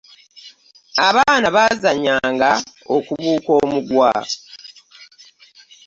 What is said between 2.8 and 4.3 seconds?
okubuuka omuguwa